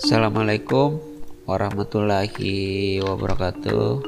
Assalamualaikum 0.00 0.96
warahmatullahi 1.44 3.04
wabarakatuh. 3.04 4.00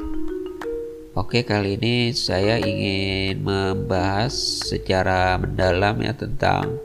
Oke, 1.12 1.45
kali 1.45 1.76
ini 1.76 2.16
saya 2.16 2.56
ingin 2.56 3.45
membahas 3.45 4.32
secara 4.72 5.36
mendalam 5.36 6.00
ya 6.00 6.16
tentang 6.16 6.80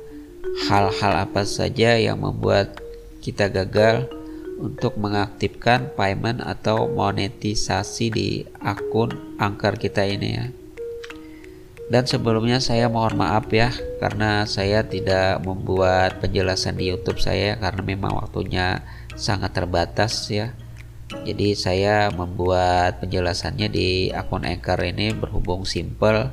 hal-hal 0.67 1.23
apa 1.23 1.47
saja 1.47 1.95
yang 1.95 2.19
membuat 2.19 2.83
kita 3.23 3.47
gagal 3.47 4.11
untuk 4.59 4.99
mengaktifkan 4.99 5.87
payment 5.95 6.43
atau 6.43 6.91
monetisasi 6.91 8.11
di 8.11 8.43
akun 8.59 9.39
angker 9.39 9.79
kita 9.79 10.03
ini 10.03 10.29
ya. 10.35 10.51
Dan 11.87 12.03
sebelumnya 12.03 12.59
saya 12.59 12.91
mohon 12.91 13.15
maaf 13.15 13.47
ya 13.47 13.71
karena 14.03 14.43
saya 14.43 14.83
tidak 14.83 15.39
membuat 15.39 16.19
penjelasan 16.19 16.75
di 16.75 16.91
YouTube 16.91 17.23
saya 17.23 17.55
karena 17.55 17.79
memang 17.79 18.11
waktunya 18.19 18.83
sangat 19.15 19.55
terbatas 19.55 20.27
ya. 20.27 20.51
Jadi 21.07 21.55
saya 21.55 22.11
membuat 22.11 22.99
penjelasannya 22.99 23.71
di 23.71 24.11
akun 24.11 24.43
Anchor 24.43 24.83
ini 24.83 25.15
berhubung 25.15 25.63
simple 25.63 26.27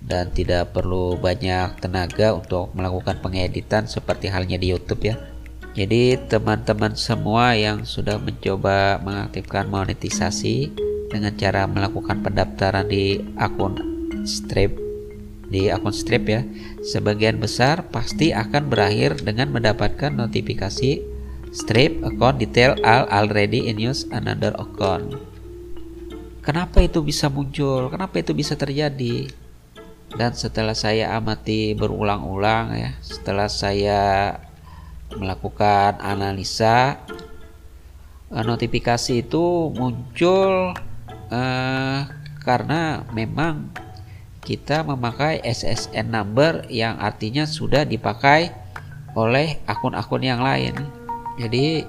dan 0.00 0.32
tidak 0.32 0.72
perlu 0.72 1.20
banyak 1.20 1.76
tenaga 1.84 2.32
untuk 2.32 2.72
melakukan 2.72 3.20
pengeditan 3.20 3.84
seperti 3.84 4.32
halnya 4.32 4.56
di 4.56 4.72
YouTube 4.72 5.04
ya. 5.04 5.20
Jadi 5.76 6.16
teman-teman 6.16 6.96
semua 6.96 7.52
yang 7.52 7.84
sudah 7.84 8.16
mencoba 8.16 9.04
mengaktifkan 9.04 9.68
monetisasi 9.68 10.72
dengan 11.12 11.36
cara 11.36 11.68
melakukan 11.68 12.24
pendaftaran 12.24 12.88
di 12.88 13.20
akun 13.36 13.76
strip 14.24 14.87
di 15.48 15.72
akun 15.72 15.92
strip 15.92 16.28
ya. 16.28 16.44
Sebagian 16.84 17.40
besar 17.40 17.88
pasti 17.88 18.30
akan 18.36 18.68
berakhir 18.68 19.20
dengan 19.24 19.52
mendapatkan 19.52 20.12
notifikasi 20.12 21.02
strip 21.50 21.92
account 22.04 22.36
detail 22.38 22.76
all 22.84 23.08
already 23.08 23.68
in 23.68 23.80
use 23.80 24.04
another 24.12 24.52
account. 24.60 25.16
Kenapa 26.44 26.80
itu 26.80 27.04
bisa 27.04 27.28
muncul? 27.28 27.92
Kenapa 27.92 28.20
itu 28.20 28.32
bisa 28.32 28.56
terjadi? 28.56 29.28
Dan 30.08 30.32
setelah 30.32 30.72
saya 30.72 31.12
amati 31.12 31.76
berulang-ulang 31.76 32.72
ya 32.72 32.90
setelah 33.04 33.52
saya 33.52 34.32
melakukan 35.12 36.00
analisa 36.00 37.00
eh, 38.32 38.44
notifikasi 38.44 39.24
itu 39.24 39.72
muncul 39.72 40.72
uh, 41.32 42.00
karena 42.44 43.04
memang 43.12 43.72
kita 44.48 44.80
memakai 44.80 45.44
SSN 45.44 46.08
number 46.08 46.64
yang 46.72 46.96
artinya 46.96 47.44
sudah 47.44 47.84
dipakai 47.84 48.48
oleh 49.12 49.60
akun-akun 49.68 50.24
yang 50.24 50.40
lain. 50.40 50.72
Jadi 51.36 51.84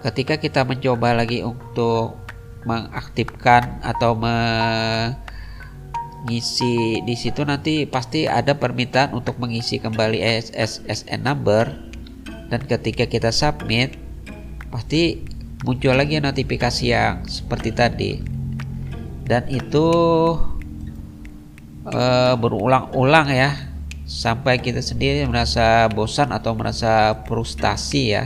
ketika 0.00 0.40
kita 0.40 0.64
mencoba 0.64 1.12
lagi 1.12 1.44
untuk 1.44 2.16
mengaktifkan 2.64 3.84
atau 3.84 4.16
mengisi 4.16 4.64
di 7.04 7.12
situ 7.20 7.44
nanti 7.44 7.84
pasti 7.84 8.24
ada 8.24 8.56
permintaan 8.56 9.12
untuk 9.12 9.36
mengisi 9.36 9.76
kembali 9.76 10.24
SSN 10.40 11.20
number 11.20 11.68
dan 12.48 12.64
ketika 12.64 13.04
kita 13.04 13.28
submit 13.28 14.00
pasti 14.72 15.20
muncul 15.68 15.92
lagi 15.92 16.16
notifikasi 16.16 16.84
yang 16.88 17.28
seperti 17.28 17.70
tadi 17.72 18.20
dan 19.28 19.44
itu 19.48 19.88
uh, 21.90 22.34
berulang-ulang 22.38 23.28
ya 23.30 23.50
sampai 24.10 24.58
kita 24.58 24.82
sendiri 24.82 25.22
merasa 25.26 25.86
bosan 25.90 26.34
atau 26.34 26.54
merasa 26.58 27.22
frustasi 27.26 28.02
ya. 28.10 28.24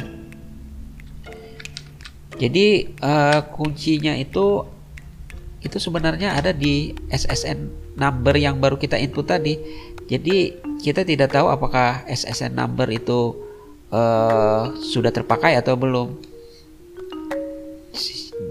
Jadi 2.34 2.96
uh, 3.04 3.44
kuncinya 3.52 4.16
itu 4.16 4.64
itu 5.64 5.76
sebenarnya 5.80 6.36
ada 6.36 6.52
di 6.52 6.92
SSN 7.08 7.72
number 7.96 8.36
yang 8.36 8.60
baru 8.60 8.76
kita 8.76 9.00
input 9.00 9.28
tadi. 9.28 9.56
Jadi 10.04 10.52
kita 10.80 11.04
tidak 11.04 11.32
tahu 11.32 11.48
apakah 11.48 12.04
SSN 12.04 12.52
number 12.52 12.88
itu 12.92 13.32
uh, 13.88 14.72
sudah 14.76 15.08
terpakai 15.08 15.56
atau 15.56 15.76
belum. 15.76 16.20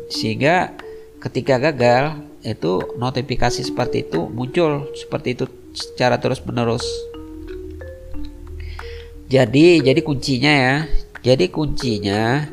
Sehingga 0.10 0.83
ketika 1.24 1.56
gagal 1.56 2.20
itu 2.44 2.84
notifikasi 3.00 3.64
seperti 3.64 4.04
itu 4.04 4.28
muncul 4.28 4.92
seperti 4.92 5.40
itu 5.40 5.48
secara 5.72 6.20
terus 6.20 6.44
menerus 6.44 6.84
jadi 9.32 9.80
jadi 9.80 10.02
kuncinya 10.04 10.52
ya 10.52 10.76
jadi 11.24 11.48
kuncinya 11.48 12.52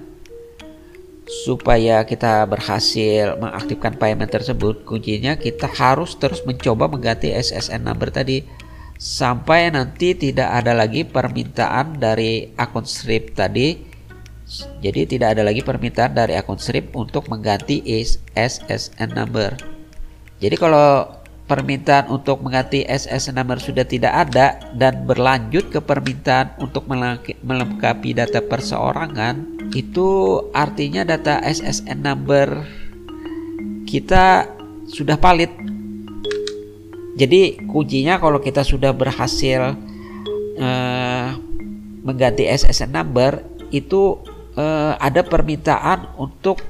supaya 1.26 2.06
kita 2.06 2.46
berhasil 2.46 3.34
mengaktifkan 3.42 3.98
payment 3.98 4.30
tersebut 4.30 4.86
kuncinya 4.86 5.34
kita 5.34 5.66
harus 5.66 6.14
terus 6.14 6.46
mencoba 6.46 6.86
mengganti 6.86 7.34
SSN 7.34 7.82
number 7.82 8.14
tadi 8.14 8.46
sampai 8.94 9.74
nanti 9.74 10.14
tidak 10.14 10.46
ada 10.62 10.78
lagi 10.78 11.02
permintaan 11.02 11.98
dari 11.98 12.54
akun 12.54 12.86
strip 12.86 13.34
tadi 13.34 13.89
jadi 14.82 15.06
tidak 15.06 15.38
ada 15.38 15.42
lagi 15.46 15.62
permintaan 15.62 16.18
dari 16.18 16.34
akun 16.34 16.58
strip 16.58 16.90
untuk 16.98 17.30
mengganti 17.30 17.80
SSN 18.34 19.14
number 19.14 19.54
jadi 20.40 20.56
kalau 20.56 21.20
permintaan 21.50 22.06
untuk 22.14 22.46
mengganti 22.46 22.86
SS 22.86 23.34
number 23.34 23.58
sudah 23.58 23.82
tidak 23.82 24.14
ada 24.14 24.62
dan 24.78 25.02
berlanjut 25.02 25.66
ke 25.66 25.82
permintaan 25.82 26.54
untuk 26.62 26.86
melengkapi 27.42 28.14
data 28.14 28.38
perseorangan, 28.38 29.66
itu 29.74 30.38
artinya 30.54 31.02
data 31.02 31.42
SSN 31.42 32.06
number 32.06 32.62
kita 33.82 34.46
sudah 34.86 35.18
valid. 35.18 35.50
Jadi 37.18 37.58
kuncinya 37.66 38.22
kalau 38.22 38.38
kita 38.38 38.62
sudah 38.62 38.94
berhasil 38.94 39.74
uh, 40.54 41.28
mengganti 42.06 42.46
SSN 42.46 42.94
number 42.94 43.42
itu 43.74 44.22
uh, 44.56 44.94
ada 44.98 45.20
permintaan 45.22 46.14
untuk 46.18 46.62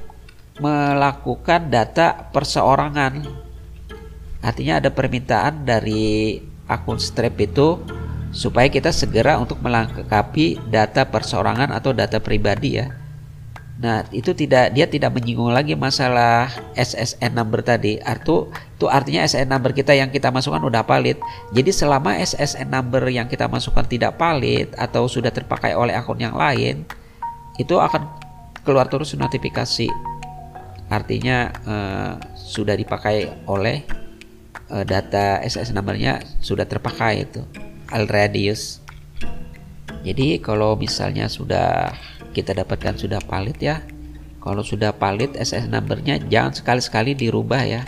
melakukan 0.59 1.71
data 1.71 2.29
perseorangan 2.29 3.41
Artinya 4.41 4.81
ada 4.81 4.89
permintaan 4.89 5.69
dari 5.69 6.41
akun 6.65 6.97
Stripe 6.97 7.37
itu 7.45 7.77
supaya 8.33 8.67
kita 8.73 8.89
segera 8.89 9.37
untuk 9.37 9.61
melengkapi 9.61 10.57
data 10.73 11.05
perseorangan 11.05 11.69
atau 11.69 11.93
data 11.93 12.17
pribadi 12.17 12.81
ya. 12.81 12.89
Nah, 13.81 14.05
itu 14.13 14.33
tidak 14.37 14.77
dia 14.77 14.85
tidak 14.85 15.13
menyinggung 15.13 15.49
lagi 15.49 15.73
masalah 15.73 16.49
SSN 16.77 17.33
number 17.33 17.65
tadi. 17.65 17.97
Artu 18.01 18.49
itu 18.77 18.85
artinya 18.89 19.25
SSN 19.25 19.49
number 19.49 19.73
kita 19.73 19.93
yang 19.93 20.09
kita 20.09 20.29
masukkan 20.33 20.61
udah 20.61 20.85
valid. 20.85 21.17
Jadi 21.53 21.69
selama 21.73 22.17
SSN 22.17 22.69
number 22.69 23.01
yang 23.09 23.25
kita 23.25 23.45
masukkan 23.49 23.85
tidak 23.85 24.17
valid 24.17 24.73
atau 24.77 25.05
sudah 25.05 25.33
terpakai 25.33 25.73
oleh 25.73 25.97
akun 25.97 26.21
yang 26.21 26.37
lain, 26.37 26.85
itu 27.59 27.75
akan 27.79 28.07
keluar 28.61 28.87
terus 28.87 29.17
notifikasi. 29.17 29.89
Artinya 30.91 31.37
eh, 31.65 32.13
sudah 32.35 32.75
dipakai 32.75 33.47
oleh 33.47 33.87
uh, 34.71 34.85
data 34.87 35.43
SS 35.43 35.75
numbernya 35.75 36.23
sudah 36.39 36.67
terpakai 36.67 37.27
itu 37.27 37.41
al 37.91 38.07
radius. 38.07 38.79
Jadi 40.01 40.41
kalau 40.41 40.79
misalnya 40.79 41.27
sudah 41.29 41.93
kita 42.31 42.55
dapatkan 42.55 42.97
sudah 42.97 43.19
valid 43.27 43.59
ya 43.59 43.83
kalau 44.41 44.65
sudah 44.65 44.95
valid 44.95 45.37
SS 45.37 45.69
numbernya 45.69 46.17
jangan 46.31 46.55
sekali-sekali 46.55 47.13
dirubah 47.13 47.61
ya. 47.67 47.83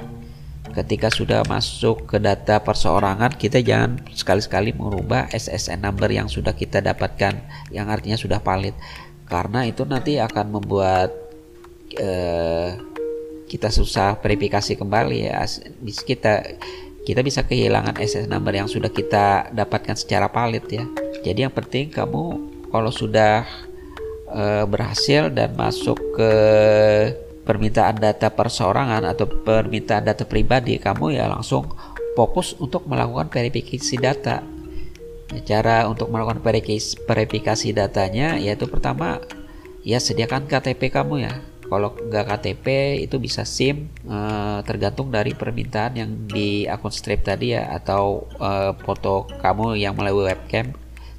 Ketika 0.74 1.14
sudah 1.14 1.46
masuk 1.46 2.10
ke 2.10 2.18
data 2.18 2.58
perseorangan 2.58 3.38
kita 3.38 3.62
jangan 3.62 4.02
sekali-sekali 4.10 4.74
merubah 4.74 5.30
SSN 5.30 5.86
number 5.86 6.10
yang 6.10 6.26
sudah 6.26 6.50
kita 6.58 6.82
dapatkan 6.82 7.38
yang 7.70 7.94
artinya 7.94 8.18
sudah 8.18 8.42
valid 8.42 8.74
karena 9.28 9.66
itu 9.68 9.84
nanti 9.88 10.20
akan 10.20 10.60
membuat 10.60 11.10
eh, 11.98 12.76
kita 13.54 13.70
susah 13.70 14.18
verifikasi 14.18 14.74
kembali 14.74 15.30
ya. 15.30 15.46
Kita 15.86 16.42
kita 17.04 17.22
bisa 17.22 17.44
kehilangan 17.44 18.00
SS 18.00 18.32
number 18.32 18.56
yang 18.56 18.66
sudah 18.66 18.90
kita 18.90 19.52
dapatkan 19.52 19.94
secara 19.94 20.32
valid 20.32 20.66
ya. 20.72 20.88
Jadi 21.22 21.46
yang 21.46 21.54
penting 21.54 21.92
kamu 21.92 22.24
kalau 22.72 22.90
sudah 22.90 23.46
e, 24.32 24.44
berhasil 24.66 25.30
dan 25.30 25.54
masuk 25.54 26.00
ke 26.16 26.34
permintaan 27.44 28.00
data 28.00 28.32
perseorangan 28.32 29.04
atau 29.04 29.28
permintaan 29.28 30.08
data 30.08 30.24
pribadi 30.24 30.80
kamu 30.80 31.20
ya 31.20 31.28
langsung 31.28 31.68
fokus 32.16 32.56
untuk 32.58 32.88
melakukan 32.88 33.28
verifikasi 33.28 34.00
data 34.00 34.40
cara 35.42 35.90
untuk 35.90 36.14
melakukan 36.14 36.44
verifikasi 37.10 37.68
datanya 37.74 38.38
yaitu 38.38 38.70
pertama 38.70 39.18
ya 39.82 39.98
sediakan 39.98 40.46
KTP 40.46 40.94
kamu 40.94 41.26
ya. 41.26 41.34
Kalau 41.64 41.96
nggak 41.98 42.26
KTP 42.30 42.66
itu 43.02 43.18
bisa 43.18 43.42
SIM 43.50 43.90
uh, 44.06 44.62
tergantung 44.62 45.10
dari 45.10 45.34
permintaan 45.34 45.98
yang 45.98 46.12
di 46.30 46.70
akun 46.70 46.94
Stripe 46.94 47.26
tadi 47.26 47.58
ya 47.58 47.66
atau 47.74 48.30
uh, 48.38 48.78
foto 48.78 49.26
kamu 49.42 49.82
yang 49.82 49.98
melalui 49.98 50.30
webcam. 50.30 50.70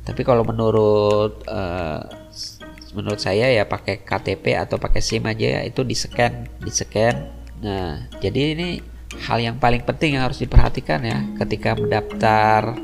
Tapi 0.04 0.22
kalau 0.22 0.46
menurut 0.46 1.42
uh, 1.50 2.06
menurut 2.94 3.18
saya 3.18 3.50
ya 3.50 3.66
pakai 3.66 4.06
KTP 4.06 4.54
atau 4.54 4.78
pakai 4.78 5.02
SIM 5.02 5.26
aja 5.26 5.60
ya 5.60 5.60
itu 5.66 5.82
di 5.82 5.98
scan 5.98 6.46
di 6.62 6.70
scan 6.70 7.16
nah 7.58 8.06
jadi 8.22 8.54
ini 8.54 8.68
hal 9.26 9.42
yang 9.42 9.56
paling 9.58 9.82
penting 9.82 10.14
yang 10.16 10.24
harus 10.26 10.38
diperhatikan 10.38 11.02
ya 11.02 11.18
ketika 11.42 11.74
mendaftar 11.74 12.78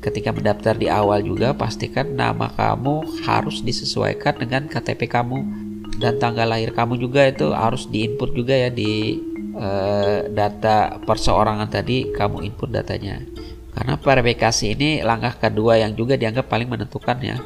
ketika 0.00 0.32
mendaftar 0.32 0.74
di 0.74 0.88
awal 0.88 1.20
juga 1.20 1.52
pastikan 1.52 2.16
nama 2.16 2.48
kamu 2.56 3.24
harus 3.28 3.60
disesuaikan 3.60 4.40
dengan 4.40 4.66
KTP 4.66 5.06
kamu. 5.06 5.68
Dan 6.00 6.16
tanggal 6.16 6.48
lahir 6.48 6.72
kamu 6.72 6.96
juga 6.96 7.28
itu 7.28 7.52
harus 7.52 7.84
diinput 7.84 8.32
juga 8.32 8.56
ya 8.56 8.72
di 8.72 9.20
eh, 9.52 10.18
data 10.32 10.96
perseorangan 11.04 11.68
tadi 11.68 12.08
kamu 12.08 12.48
input 12.48 12.72
datanya. 12.72 13.20
Karena 13.76 14.00
verifikasi 14.00 14.72
ini 14.72 15.04
langkah 15.04 15.36
kedua 15.36 15.76
yang 15.76 15.92
juga 15.92 16.16
dianggap 16.16 16.48
paling 16.48 16.72
menentukan 16.72 17.20
ya. 17.20 17.36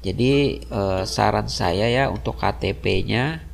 Jadi 0.00 0.64
eh, 0.64 1.02
saran 1.04 1.52
saya 1.52 1.92
ya 1.92 2.08
untuk 2.08 2.40
KTP-nya 2.40 3.44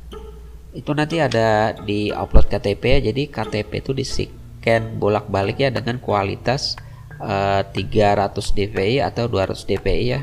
itu 0.71 0.91
nanti 0.95 1.19
ada 1.19 1.75
di 1.75 2.15
upload 2.15 2.47
KTP 2.47 2.83
ya. 2.87 2.99
Jadi 3.11 3.27
KTP 3.27 3.83
itu 3.83 3.91
di 3.91 4.07
scan 4.07 4.95
bolak-balik 4.95 5.59
ya 5.59 5.67
dengan 5.67 5.99
kualitas 5.99 6.79
eh, 7.21 7.61
300 7.63 8.55
dpi 8.55 8.99
atau 9.03 9.25
200 9.29 9.69
dpi 9.69 9.99
ya. 10.05 10.21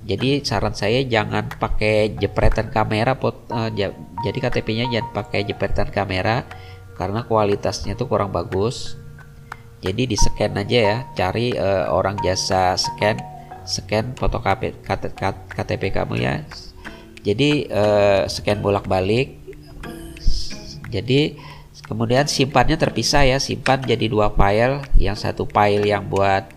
Jadi 0.00 0.42
saran 0.42 0.74
saya 0.74 1.04
jangan 1.06 1.46
pakai 1.60 2.16
jepretan 2.18 2.72
kamera 2.72 3.14
pot, 3.20 3.46
eh, 3.52 3.92
jadi 4.24 4.38
KTP-nya 4.38 4.86
jangan 4.90 5.10
pakai 5.14 5.46
jepretan 5.46 5.88
kamera 5.92 6.48
karena 6.98 7.24
kualitasnya 7.24 7.94
tuh 7.94 8.10
kurang 8.10 8.34
bagus. 8.34 8.96
Jadi 9.80 10.04
di 10.04 10.16
scan 10.18 10.60
aja 10.60 10.78
ya, 10.78 10.96
cari 11.16 11.56
eh, 11.56 11.84
orang 11.88 12.20
jasa 12.20 12.76
scan 12.76 13.16
scan 13.64 14.16
foto 14.18 14.40
KTP, 14.40 15.14
KTP 15.56 15.82
kamu 15.94 16.14
ya 16.20 16.42
jadi 17.20 17.68
uh, 17.68 18.22
scan 18.24 18.64
bolak-balik 18.64 19.36
jadi 20.88 21.36
kemudian 21.86 22.26
simpannya 22.26 22.76
terpisah 22.78 23.26
ya. 23.26 23.38
Simpan 23.38 23.82
jadi 23.82 24.06
dua 24.10 24.30
file. 24.34 24.82
Yang 24.98 25.26
satu 25.26 25.44
file 25.46 25.86
yang 25.86 26.06
buat 26.06 26.50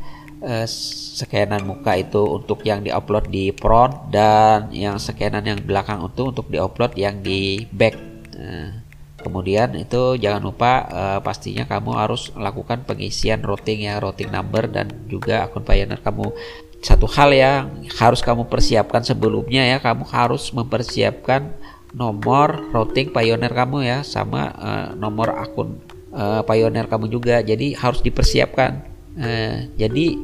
uh, 0.43 0.67
scanan 1.13 1.63
muka 1.63 1.95
itu 1.95 2.21
untuk 2.21 2.61
yang 2.67 2.83
diupload 2.83 3.31
di 3.31 3.55
front 3.55 4.11
dan 4.11 4.69
yang 4.75 4.99
scanan 4.99 5.45
yang 5.47 5.59
belakang 5.63 6.03
itu 6.03 6.23
untuk 6.29 6.45
diupload 6.51 6.93
yang 6.99 7.23
di 7.23 7.63
back. 7.71 7.95
Uh, 8.35 8.83
kemudian 9.23 9.71
itu 9.79 10.19
jangan 10.19 10.43
lupa 10.43 10.83
uh, 10.91 11.19
pastinya 11.23 11.63
kamu 11.63 11.95
harus 11.95 12.35
lakukan 12.35 12.83
pengisian 12.83 13.39
routing 13.39 13.87
ya 13.87 14.03
routing 14.03 14.27
number 14.27 14.67
dan 14.67 14.91
juga 15.07 15.47
akun 15.47 15.63
Pioneer 15.63 16.03
kamu. 16.03 16.35
Satu 16.83 17.07
hal 17.07 17.31
yang 17.31 17.87
harus 17.95 18.19
kamu 18.19 18.51
persiapkan 18.51 18.99
sebelumnya 19.07 19.63
ya 19.63 19.79
kamu 19.79 20.03
harus 20.03 20.51
mempersiapkan 20.51 21.55
nomor 21.93 22.73
routing 22.73 23.13
Pioneer 23.13 23.53
kamu 23.53 23.85
ya 23.85 24.01
sama 24.01 24.49
uh, 24.57 24.87
nomor 24.97 25.37
akun 25.37 25.77
uh, 26.11 26.41
Pioneer 26.41 26.89
kamu 26.89 27.07
juga. 27.07 27.39
Jadi 27.45 27.77
harus 27.77 28.01
dipersiapkan. 28.01 28.81
Uh, 29.13 29.69
jadi 29.77 30.17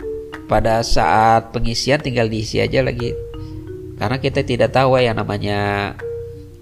pada 0.50 0.82
saat 0.82 1.54
pengisian 1.54 2.02
tinggal 2.02 2.26
diisi 2.26 2.58
aja 2.58 2.82
lagi. 2.82 3.14
Karena 4.02 4.18
kita 4.18 4.42
tidak 4.42 4.74
tahu 4.74 4.98
ya 4.98 5.14
namanya 5.14 5.94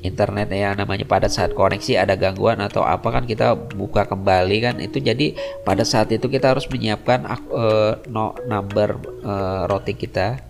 internet 0.04 0.54
ya 0.54 0.77
namanya 0.77 1.10
pada 1.10 1.25
saat 1.25 1.57
koneksi 1.57 1.98
ada 1.98 2.13
gangguan 2.13 2.62
atau 2.62 2.86
apa 2.86 3.10
kan 3.10 3.24
kita 3.24 3.56
buka 3.56 4.03
kembali 4.03 4.57
kan. 4.60 4.75
Itu 4.83 5.00
jadi 5.00 5.39
pada 5.63 5.88
saat 5.88 6.12
itu 6.12 6.27
kita 6.27 6.51
harus 6.51 6.68
menyiapkan 6.68 7.24
uh, 7.56 8.03
no, 8.12 8.36
number 8.44 9.00
uh, 9.24 9.63
routing 9.71 9.95
kita 9.95 10.44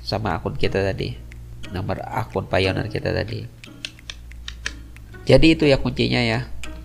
sama 0.00 0.40
akun 0.40 0.56
kita 0.56 0.80
tadi. 0.80 1.12
Nomor 1.70 2.00
akun 2.00 2.48
Pioneer 2.48 2.88
kita 2.88 3.12
tadi 3.12 3.59
jadi 5.30 5.46
itu 5.54 5.64
ya 5.70 5.78
kuncinya 5.78 6.18
ya 6.18 6.40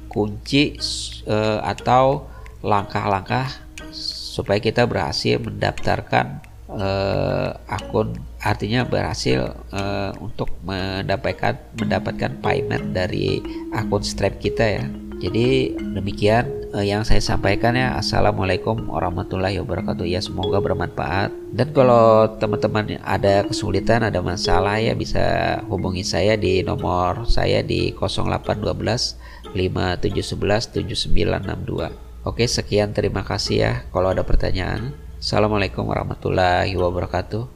kunci 0.06 0.78
uh, 1.26 1.66
atau 1.66 2.30
langkah-langkah 2.62 3.50
supaya 3.90 4.62
kita 4.62 4.86
berhasil 4.86 5.42
mendaftarkan 5.42 6.46
uh, 6.70 7.58
akun 7.66 8.14
artinya 8.38 8.86
berhasil 8.86 9.50
uh, 9.74 10.14
untuk 10.22 10.54
mendapatkan 10.62 11.58
mendapatkan 11.74 12.38
payment 12.38 12.94
dari 12.94 13.42
akun 13.74 14.06
Stripe 14.06 14.38
kita 14.38 14.66
ya. 14.78 14.86
Jadi 15.20 15.80
demikian 15.96 16.72
uh, 16.76 16.84
yang 16.84 17.08
saya 17.08 17.24
sampaikan 17.24 17.74
ya. 17.74 17.96
Assalamualaikum 17.96 18.92
warahmatullahi 18.92 19.58
wabarakatuh. 19.64 20.04
Ya 20.04 20.20
semoga 20.20 20.60
bermanfaat. 20.60 21.32
Dan 21.56 21.72
kalau 21.72 22.28
teman-teman 22.36 23.00
ada 23.00 23.48
kesulitan, 23.48 24.04
ada 24.04 24.20
masalah 24.20 24.78
ya 24.84 24.92
bisa 24.92 25.58
hubungi 25.72 26.04
saya 26.04 26.36
di 26.36 26.62
nomor 26.62 27.24
saya 27.32 27.64
di 27.64 27.96
0812 27.96 29.56
5711 29.56 30.76
7962. 30.76 32.28
Oke, 32.28 32.44
sekian 32.50 32.92
terima 32.92 33.24
kasih 33.24 33.56
ya. 33.56 33.74
Kalau 33.94 34.12
ada 34.12 34.26
pertanyaan 34.26 35.06
Assalamualaikum 35.16 35.88
warahmatullahi 35.88 36.76
wabarakatuh. 36.76 37.55